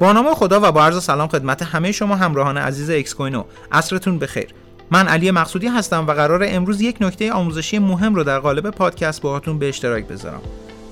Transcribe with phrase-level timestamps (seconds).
[0.00, 4.18] با نام خدا و با عرض سلام خدمت همه شما همراهان عزیز اکس کوینو عصرتون
[4.18, 4.54] بخیر.
[4.90, 9.22] من علی مقصودی هستم و قرار امروز یک نکته آموزشی مهم رو در قالب پادکست
[9.22, 10.40] باهاتون به اشتراک بذارم.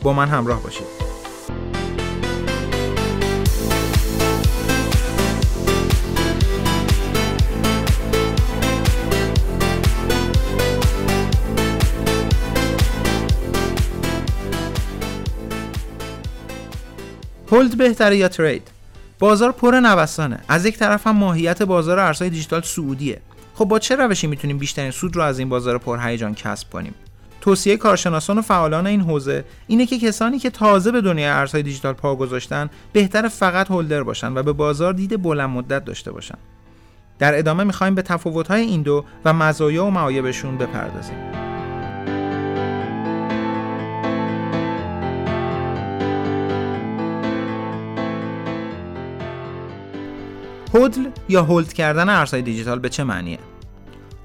[0.02, 0.86] با من همراه باشید.
[17.50, 18.75] هولد بهتره یا ترید
[19.18, 20.38] بازار پر نوسانه.
[20.48, 23.20] از یک طرف هم ماهیت بازار ارزهای دیجیتال سعودیه.
[23.54, 26.94] خب با چه روشی می‌تونیم بیشترین سود رو از این بازار پرهیجان کسب کنیم؟
[27.40, 31.92] توصیه کارشناسان و فعالان این حوزه اینه که کسانی که تازه به دنیای ارزهای دیجیتال
[31.92, 36.38] پا گذاشتن بهتر فقط هولدر باشن و به بازار دید بلند مدت داشته باشن.
[37.18, 41.35] در ادامه می‌خوایم به تفاوت‌های این دو و مزایا و معایبشون بپردازیم.
[50.76, 53.38] هودل یا هولد کردن ارزهای دیجیتال به چه معنیه؟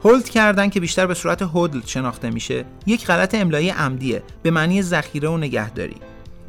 [0.04, 4.82] هولد کردن که بیشتر به صورت هودل شناخته میشه یک غلط املایی عمدیه به معنی
[4.82, 5.96] ذخیره و نگهداری.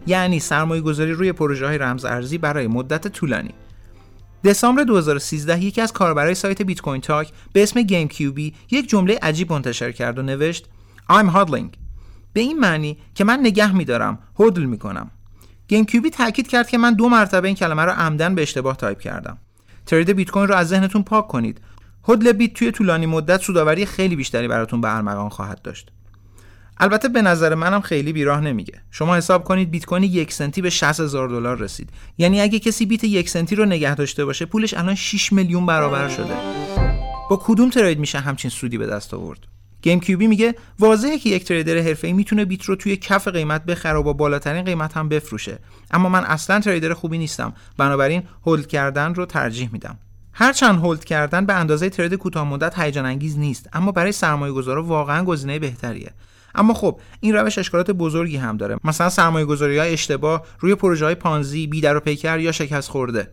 [0.07, 3.55] یعنی سرمایه گذاری روی پروژه های رمز ارزی برای مدت طولانی.
[4.45, 9.19] دسامبر 2013 یکی از کاربرای سایت بیت کوین تاک به اسم گیم کیوبی یک جمله
[9.23, 10.69] عجیب منتشر کرد و نوشت
[11.11, 11.77] I'm hodling.
[12.33, 15.11] به این معنی که من نگه میدارم هودل می‌کنم.
[15.69, 19.01] گیم کیوبی تاکید کرد که من دو مرتبه این کلمه رو عمداً به اشتباه تایپ
[19.01, 19.39] کردم.
[19.87, 21.61] trade بیت کوین رو از ذهنتون پاک کنید.
[22.09, 25.91] HODL بیت توی طولانی مدت سوداوری خیلی بیشتری براتون به ارمغان خواهد داشت.
[26.79, 28.81] البته به نظر منم خیلی بیراه نمیگه.
[28.91, 31.91] شما حساب کنید بیت کوین یک سنتی به 60 هزار دلار رسید.
[32.19, 36.09] یعنی اگه کسی بیت یک سنتی رو نگه داشته باشه پولش الان 6 میلیون برابر
[36.09, 36.35] شده.
[37.31, 39.52] با کدوم trade میشه همچین سودی به دست آورد؟
[39.83, 43.99] گیم کیوبی میگه واضحه که یک trader حرفه‌ای می‌تونه بیت رو توی کف قیمت بخره
[43.99, 45.59] و با بالاترین قیمت هم بفروشه.
[45.91, 47.53] اما من اصلا تریدر خوبی نیستم.
[47.79, 49.99] بنابراین هولد کردن رو ترجیح میدم.
[50.33, 54.83] هرچند هولد کردن به اندازه ترید کوتاه مدت هیجان انگیز نیست اما برای سرمایه گذارا
[54.83, 56.13] واقعا گزینه بهتریه.
[56.55, 58.77] اما خب این روش اشکالات بزرگی هم داره.
[58.85, 63.29] مثلا سرمایه گذاری های اشتباه روی پروژه های پانزی بیدر و پیکر یا شکست خورده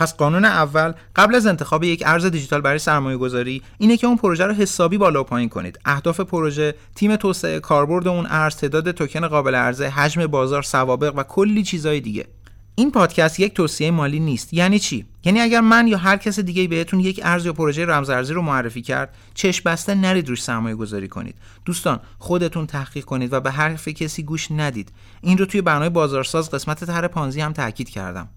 [0.00, 4.16] پس قانون اول قبل از انتخاب یک ارز دیجیتال برای سرمایه گذاری اینه که اون
[4.16, 5.78] پروژه رو حسابی بالا و پایین کنید.
[5.84, 11.22] اهداف پروژه تیم توسعه کاربرد اون ارز تعداد توکن قابل عرضه حجم بازار سوابق و
[11.22, 12.26] کلی چیزای دیگه.
[12.74, 14.54] این پادکست یک توصیه مالی نیست.
[14.54, 18.32] یعنی چی؟ یعنی اگر من یا هر کس دیگه بهتون یک ارز یا پروژه رمزارزی
[18.32, 21.34] رو معرفی کرد چشم بسته نرید روش سرمایه گذاری کنید.
[21.64, 24.92] دوستان خودتون تحقیق کنید و به حرف کسی گوش ندید.
[25.20, 28.28] این رو توی برنامه بازارساز قسمت طرح پانزی هم تاکید کردم.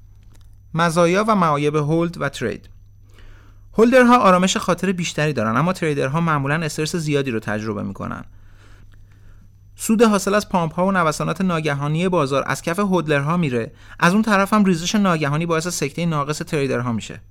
[0.74, 2.70] مزایا و معایب هولد و ترید.
[3.78, 8.26] هولدرها آرامش خاطر بیشتری دارن اما تریدرها معمولا استرس زیادی رو تجربه می‌کنن.
[9.76, 13.72] سود حاصل از پامپ ها و نوسانات ناگهانی بازار از کف هولدرها میره.
[14.00, 17.22] از اون طرف هم ریزش ناگهانی باعث سکته ناقص تریدرها میشه.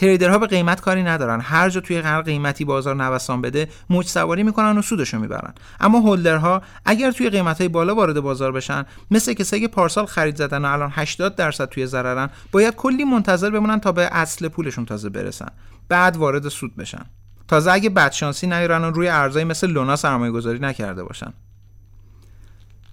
[0.00, 1.40] تریدرها به قیمت کاری ندارن.
[1.40, 5.54] هر جا توی هر قیمتی بازار نوسان بده موج سواری می‌کنن و سودشو می‌برن.
[5.80, 10.36] اما هولدرها اگر توی قیمت های بالا وارد بازار بشن مثل کسایی که پارسال خرید
[10.36, 14.84] زدن و الان 80 درصد توی ضررن باید کلی منتظر بمونن تا به اصل پولشون
[14.84, 15.48] تازه برسن.
[15.88, 17.04] بعد وارد سود بشن.
[17.48, 21.32] تازه اگه بدشانسی نیارن روی ارزایی مثل لونا سرمایه گذاری نکرده باشن.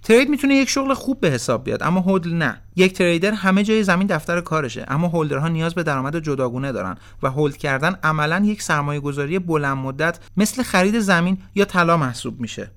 [0.08, 2.60] ترید می‌تونه یک شغل خوب به حساب بیاد اما هولد نه.
[2.76, 7.30] یک تریدر همه جای زمین دفتر کارشه اما هولدرها نیاز به درآمد جداگونه دارن و
[7.30, 12.70] هولد کردن عملا یک سرمایه گذاری بلند مدت مثل خرید زمین یا طلا محسوب میشه.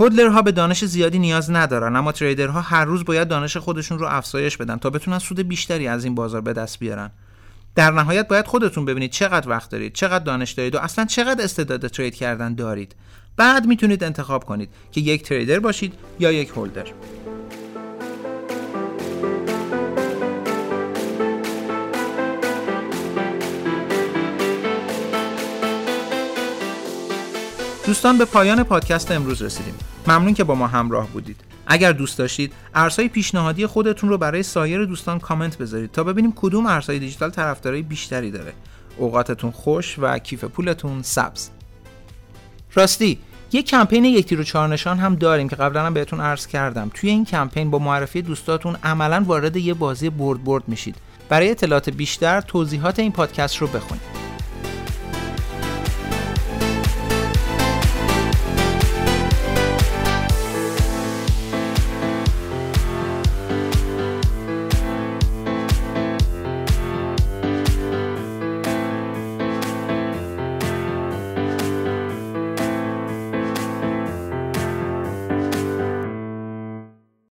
[0.00, 4.56] هولدرها به دانش زیادی نیاز ندارن اما تریدرها هر روز باید دانش خودشون رو افزایش
[4.56, 7.10] بدن تا بتونن سود بیشتری از این بازار به دست بیارن.
[7.74, 11.86] در نهایت باید خودتون ببینید چقدر وقت دارید چقدر دانش دارید و اصلا چقدر استعداد
[11.86, 12.94] ترید کردن دارید.
[13.36, 16.86] بعد می‌تونید انتخاب کنید که یک تریدر باشید یا یک هولدر.
[27.86, 29.74] دوستان به پایان پادکست امروز رسیدیم.
[30.06, 31.40] ممنون که با ما همراه بودید.
[31.66, 36.66] اگر دوست داشتید ارزهای پیشنهادی خودتون رو برای سایر دوستان کامنت بذارید تا ببینیم کدوم
[36.66, 38.52] ارزهای دیجیتال طرفدارای بیشتری داره.
[38.96, 41.50] اوقاتتون خوش و کیف پولتون سبز.
[42.74, 43.18] راستی
[43.52, 46.90] یک کمپین یک تیر و چهار نشان هم داریم که قبلا هم بهتون عرض کردم.
[46.94, 50.96] توی این کمپین با معرفی دوستاتون عملا وارد یه بازی برد برد میشید.
[51.28, 54.25] برای اطلاعات بیشتر توضیحات این پادکست رو بخونید.